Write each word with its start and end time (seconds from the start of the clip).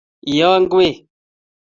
iyoi 0.31 0.57
ngwek 0.63 0.95